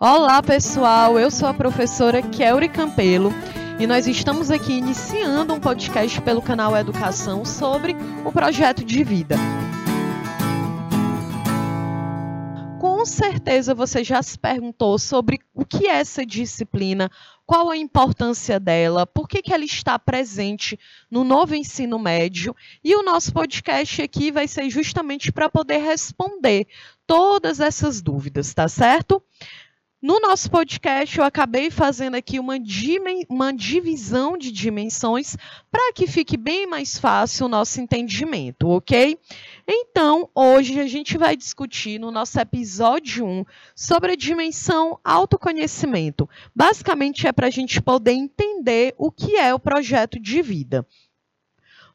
[0.00, 1.18] Olá, pessoal.
[1.18, 3.32] Eu sou a professora Kelly Campelo
[3.80, 9.34] e nós estamos aqui iniciando um podcast pelo canal Educação sobre o projeto de vida.
[12.78, 17.10] Com certeza você já se perguntou sobre o que é essa disciplina,
[17.44, 20.78] qual a importância dela, por que, que ela está presente
[21.10, 22.54] no novo ensino médio.
[22.84, 26.68] E o nosso podcast aqui vai ser justamente para poder responder
[27.04, 29.20] todas essas dúvidas, tá certo?
[30.00, 32.54] No nosso podcast, eu acabei fazendo aqui uma,
[33.28, 35.36] uma divisão de dimensões
[35.72, 39.18] para que fique bem mais fácil o nosso entendimento, ok?
[39.66, 46.30] Então, hoje a gente vai discutir no nosso episódio 1 sobre a dimensão autoconhecimento.
[46.54, 50.86] Basicamente, é para a gente poder entender o que é o projeto de vida.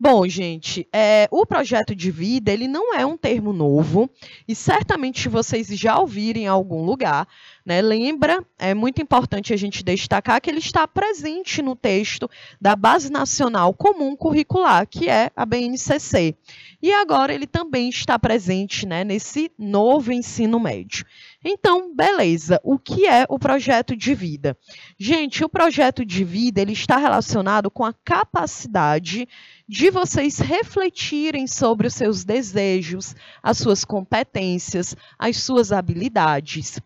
[0.00, 4.08] Bom, gente, é, o projeto de vida ele não é um termo novo
[4.46, 7.26] e certamente vocês já ouviram em algum lugar.
[7.66, 7.82] Né?
[7.82, 13.10] Lembra, é muito importante a gente destacar que ele está presente no texto da Base
[13.10, 16.36] Nacional Comum Curricular, que é a BNCC.
[16.80, 21.04] E agora ele também está presente né, nesse novo ensino médio.
[21.44, 22.60] Então, beleza.
[22.64, 24.58] O que é o projeto de vida?
[24.98, 29.28] Gente, o projeto de vida ele está relacionado com a capacidade
[29.68, 36.80] de vocês refletirem sobre os seus desejos, as suas competências, as suas habilidades.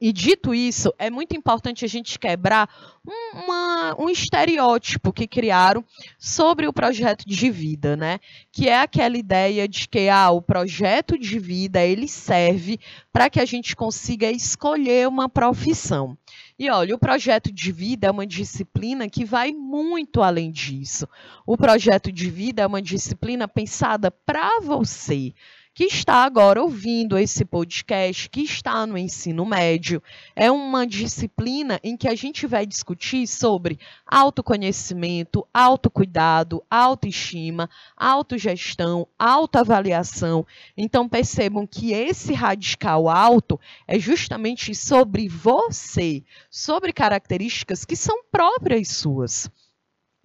[0.00, 2.68] E dito isso, é muito importante a gente quebrar
[3.06, 5.82] um, uma, um estereótipo que criaram
[6.18, 8.20] sobre o projeto de vida, né?
[8.52, 12.78] Que é aquela ideia de que ah, o projeto de vida ele serve
[13.10, 16.18] para que a gente consiga escolher uma profissão.
[16.58, 21.08] E olha, o projeto de vida é uma disciplina que vai muito além disso.
[21.46, 25.32] O projeto de vida é uma disciplina pensada para você
[25.78, 30.02] que está agora ouvindo esse podcast, que está no ensino médio.
[30.34, 40.44] É uma disciplina em que a gente vai discutir sobre autoconhecimento, autocuidado, autoestima, autogestão, autoavaliação.
[40.76, 48.88] Então percebam que esse radical alto é justamente sobre você, sobre características que são próprias
[48.88, 49.48] suas.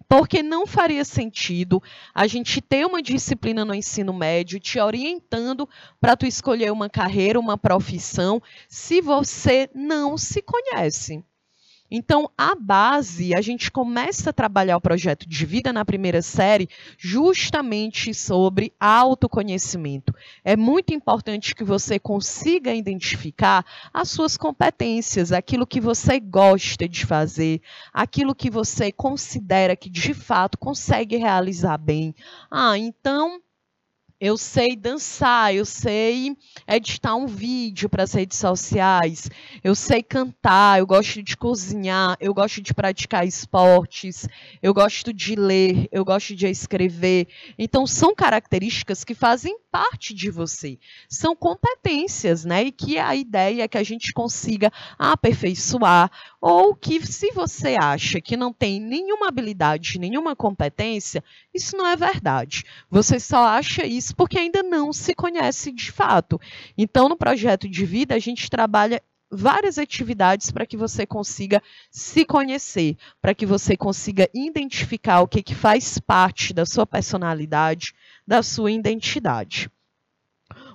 [0.08, 1.82] Porque não faria sentido
[2.14, 5.68] a gente ter uma disciplina no ensino médio te orientando
[6.00, 11.24] para tu escolher uma carreira, uma profissão, se você não se conhece.
[11.90, 16.68] Então, a base, a gente começa a trabalhar o projeto de vida na primeira série
[16.98, 20.14] justamente sobre autoconhecimento.
[20.42, 27.04] É muito importante que você consiga identificar as suas competências, aquilo que você gosta de
[27.04, 27.60] fazer,
[27.92, 32.14] aquilo que você considera que de fato consegue realizar bem.
[32.50, 33.40] Ah, então
[34.24, 36.34] eu sei dançar, eu sei
[36.66, 39.28] editar um vídeo para as redes sociais,
[39.62, 44.26] eu sei cantar, eu gosto de cozinhar, eu gosto de praticar esportes,
[44.62, 47.28] eu gosto de ler, eu gosto de escrever.
[47.58, 50.78] Então, são características que fazem parte de você.
[51.06, 52.64] São competências, né?
[52.64, 58.22] E que a ideia é que a gente consiga aperfeiçoar, ou que se você acha
[58.22, 62.64] que não tem nenhuma habilidade, nenhuma competência, isso não é verdade.
[62.90, 66.40] Você só acha isso porque ainda não se conhece de fato.
[66.76, 72.24] Então, no projeto de vida, a gente trabalha várias atividades para que você consiga se
[72.24, 77.94] conhecer, para que você consiga identificar o que, que faz parte da sua personalidade,
[78.26, 79.70] da sua identidade.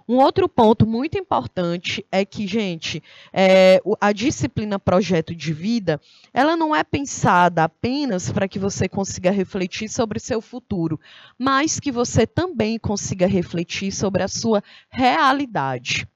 [0.09, 6.01] Um outro ponto muito importante é que, gente, é, a disciplina projeto de vida,
[6.33, 10.99] ela não é pensada apenas para que você consiga refletir sobre seu futuro,
[11.37, 16.07] mas que você também consiga refletir sobre a sua realidade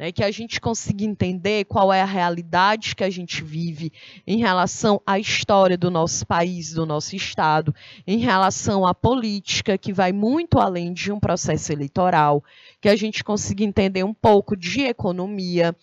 [0.00, 3.92] né, que a gente consiga entender qual é a realidade que a gente vive
[4.26, 7.74] em relação à história do nosso país, do nosso estado,
[8.06, 12.42] em relação à política, que vai muito além de um processo eleitoral,
[12.80, 15.76] que a gente consiga entender um pouco de economia,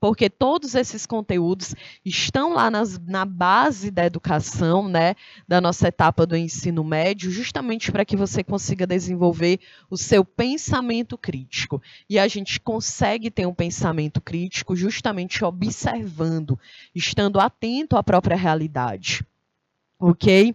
[0.00, 1.74] porque todos esses conteúdos
[2.04, 5.14] estão lá nas, na base da educação, né,
[5.46, 9.60] da nossa etapa do ensino médio, justamente para que você consiga desenvolver
[9.90, 11.82] o seu pensamento crítico.
[12.08, 16.58] E a gente consegue ter um pensamento crítico justamente observando,
[16.94, 19.24] estando atento à própria realidade.
[19.98, 20.54] Ok?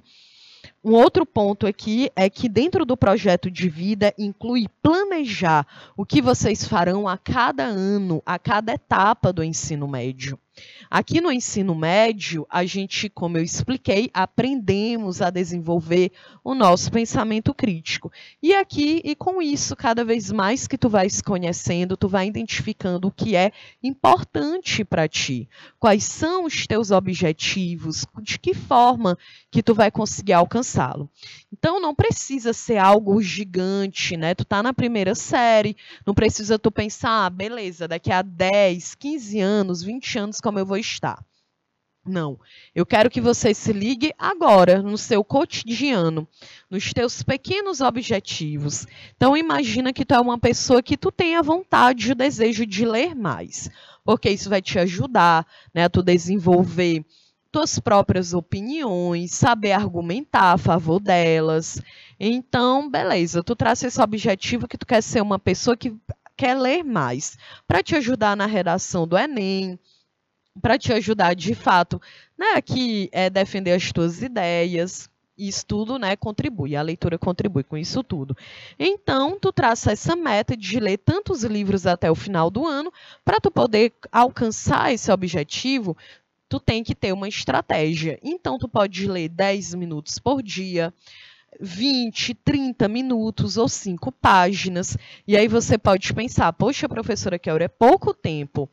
[0.84, 5.68] Um outro ponto aqui é que dentro do projeto de vida inclui planejar
[5.98, 10.40] o que vocês farão a cada ano, a cada etapa do ensino médio.
[10.90, 16.12] Aqui no ensino médio, a gente, como eu expliquei, aprendemos a desenvolver
[16.44, 18.12] o nosso pensamento crítico.
[18.42, 23.08] E aqui, e com isso, cada vez mais que tu vais conhecendo, tu vai identificando
[23.08, 23.52] o que é
[23.84, 25.48] importante para ti.
[25.80, 29.18] Quais são os teus objetivos, de que forma
[29.52, 31.10] que tu vai conseguir alcançá-lo.
[31.52, 34.36] Então não precisa ser algo gigante, né?
[34.36, 35.76] Tu tá na primeira série,
[36.06, 40.66] não precisa tu pensar, ah, beleza, daqui a 10, 15 anos, 20 anos como eu
[40.66, 41.24] vou estar.
[42.04, 42.40] Não.
[42.74, 46.28] Eu quero que você se ligue agora no seu cotidiano,
[46.68, 48.88] nos teus pequenos objetivos.
[49.16, 52.84] Então imagina que tu é uma pessoa que tu tenha vontade e o desejo de
[52.84, 53.70] ler mais,
[54.04, 57.06] porque isso vai te ajudar, né, a tu desenvolver
[57.52, 61.80] tuas próprias opiniões, saber argumentar a favor delas.
[62.20, 65.96] Então, beleza, tu traz esse objetivo que tu quer ser uma pessoa que
[66.36, 67.38] quer ler mais,
[67.68, 69.78] para te ajudar na redação do Enem,
[70.62, 72.02] para te ajudar de fato,
[72.38, 75.10] né, que é defender as tuas ideias.
[75.38, 78.36] Isso tudo, né, contribui, a leitura contribui com isso tudo.
[78.78, 82.92] Então, tu traça essa meta de ler tantos livros até o final do ano,
[83.24, 85.96] para tu poder alcançar esse objetivo,
[86.50, 88.20] tu tem que ter uma estratégia.
[88.22, 90.94] Então, tu pode ler 10 minutos por dia,
[91.60, 94.98] 20, 30 minutos ou 5 páginas.
[95.28, 98.70] E aí você pode pensar, poxa, professora Kelly, é pouco tempo.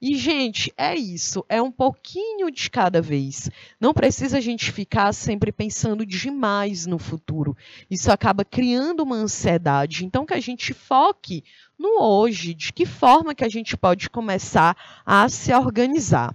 [0.00, 3.50] E, gente, é isso, é um pouquinho de cada vez.
[3.80, 7.56] Não precisa a gente ficar sempre pensando demais no futuro.
[7.90, 10.04] Isso acaba criando uma ansiedade.
[10.04, 11.42] Então, que a gente foque
[11.76, 16.32] no hoje, de que forma que a gente pode começar a se organizar.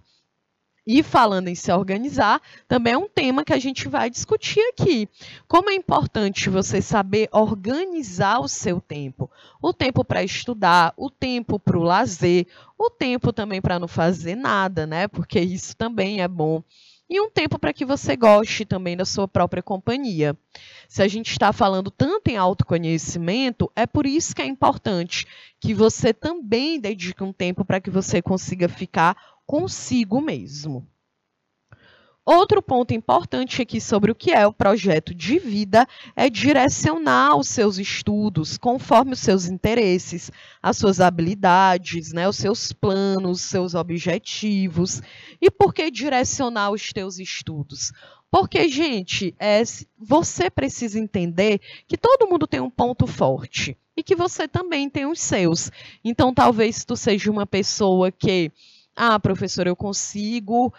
[0.85, 5.07] E falando em se organizar, também é um tema que a gente vai discutir aqui.
[5.47, 9.31] Como é importante você saber organizar o seu tempo.
[9.61, 12.47] O tempo para estudar, o tempo para o lazer,
[12.77, 15.07] o tempo também para não fazer nada, né?
[15.07, 16.61] Porque isso também é bom.
[17.09, 20.35] E um tempo para que você goste também da sua própria companhia.
[20.89, 25.27] Se a gente está falando tanto em autoconhecimento, é por isso que é importante
[25.59, 29.15] que você também dedique um tempo para que você consiga ficar
[29.45, 30.87] consigo mesmo.
[32.25, 35.85] Outro ponto importante aqui sobre o que é o projeto de vida
[36.15, 40.31] é direcionar os seus estudos conforme os seus interesses,
[40.61, 45.01] as suas habilidades, né, os seus planos, os seus objetivos.
[45.41, 47.91] E por que direcionar os teus estudos?
[48.31, 49.61] Porque, gente, é,
[49.99, 55.05] você precisa entender que todo mundo tem um ponto forte e que você também tem
[55.05, 55.69] os seus.
[56.01, 58.49] Então, talvez tu seja uma pessoa que
[58.95, 60.71] ah, professor, eu consigo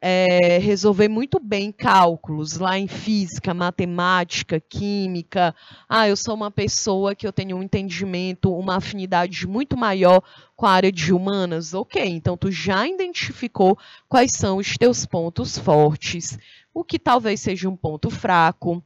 [0.00, 5.54] é, resolver muito bem cálculos lá em física, matemática, química.
[5.88, 10.22] Ah, eu sou uma pessoa que eu tenho um entendimento, uma afinidade muito maior
[10.54, 11.72] com a área de humanas.
[11.72, 16.38] Ok, então tu já identificou quais são os teus pontos fortes,
[16.74, 18.84] o que talvez seja um ponto fraco.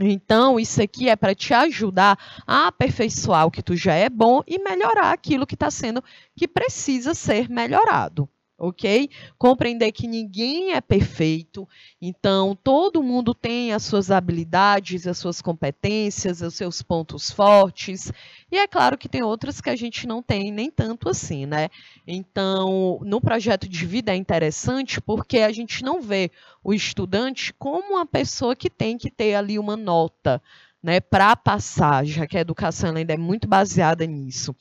[0.00, 4.42] Então, isso aqui é para te ajudar a aperfeiçoar o que tu já é bom
[4.46, 6.02] e melhorar aquilo que está sendo
[6.36, 9.08] que precisa ser melhorado ok?
[9.38, 11.66] Compreender que ninguém é perfeito,
[12.02, 18.12] então todo mundo tem as suas habilidades, as suas competências, os seus pontos fortes,
[18.50, 21.68] e é claro que tem outras que a gente não tem nem tanto assim, né?
[22.06, 26.30] Então, no projeto de vida é interessante porque a gente não vê
[26.64, 30.42] o estudante como uma pessoa que tem que ter ali uma nota,
[30.82, 34.54] né, para passar, já que a educação ainda é muito baseada nisso.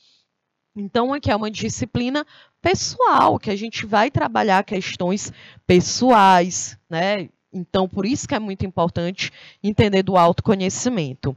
[0.79, 2.25] Então, aqui é uma disciplina
[2.61, 5.33] pessoal, que a gente vai trabalhar questões
[5.65, 7.29] pessoais, né?
[7.51, 9.31] Então, por isso que é muito importante
[9.63, 11.35] entender do autoconhecimento.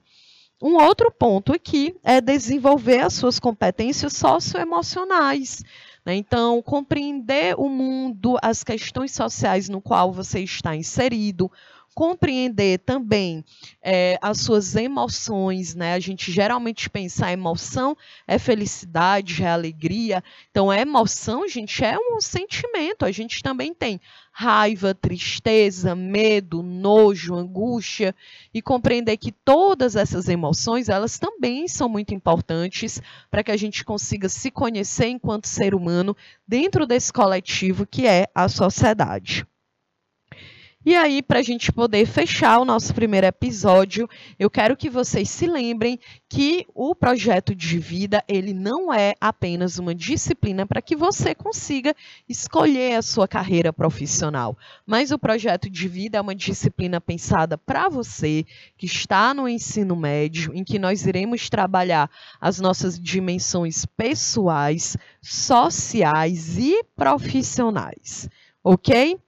[0.63, 5.65] Um outro ponto aqui é desenvolver as suas competências socioemocionais.
[6.05, 6.17] Né?
[6.17, 11.51] Então, compreender o mundo, as questões sociais no qual você está inserido,
[11.95, 13.45] compreender também
[13.83, 15.95] é, as suas emoções, né?
[15.95, 20.23] A gente geralmente pensa a emoção é felicidade, é alegria.
[20.51, 23.05] Então, a emoção, gente, é um sentimento.
[23.05, 24.01] A gente também tem
[24.33, 28.15] raiva, tristeza, medo, nojo, angústia
[28.55, 33.85] e compreender que todas essas emoções, elas também são muito importantes para que a gente
[33.85, 36.17] consiga se conhecer enquanto ser humano
[36.47, 39.50] dentro desse coletivo que é a sociedade.
[40.83, 44.09] E aí, para a gente poder fechar o nosso primeiro episódio,
[44.39, 49.79] eu quero que vocês se lembrem que o projeto de vida ele não é apenas
[49.79, 51.95] uma disciplina para que você consiga
[52.27, 54.57] escolher a sua carreira profissional,
[54.87, 58.47] mas o projeto de vida é uma disciplina pensada para você
[58.79, 62.11] que está no ensino médio, em que nós iremos trabalhar
[62.41, 68.31] as nossas dimensões pessoais, sociais e profissionais,
[68.65, 69.21] ok?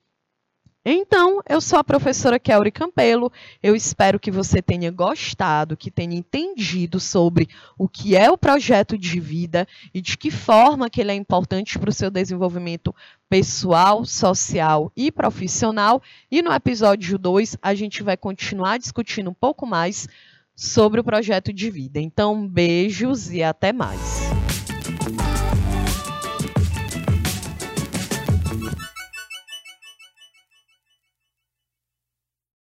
[0.84, 3.30] Então, eu sou a professora Kelly Campelo.
[3.62, 7.48] Eu espero que você tenha gostado, que tenha entendido sobre
[7.78, 11.78] o que é o projeto de vida e de que forma que ele é importante
[11.78, 12.92] para o seu desenvolvimento
[13.28, 16.02] pessoal, social e profissional.
[16.28, 20.08] E no episódio 2, a gente vai continuar discutindo um pouco mais
[20.56, 22.00] sobre o projeto de vida.
[22.00, 24.31] Então, beijos e até mais.